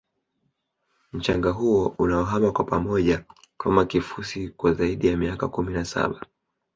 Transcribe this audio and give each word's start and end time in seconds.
mchanga 1.13 1.49
huo 1.51 1.95
unaohama 1.97 2.51
kwa 2.51 2.65
pamoja 2.65 3.25
Kama 3.57 3.85
kifusi 3.85 4.49
kwa 4.49 4.73
zaidi 4.73 5.07
ya 5.07 5.17
miaka 5.17 5.47
kumi 5.47 5.73
na 5.73 5.85
saba 5.85 6.21